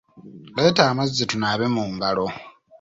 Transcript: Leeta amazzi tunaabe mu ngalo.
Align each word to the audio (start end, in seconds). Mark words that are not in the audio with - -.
Leeta 0.55 0.81
amazzi 0.91 1.23
tunaabe 1.31 1.65
mu 1.75 1.83
ngalo. 1.93 2.25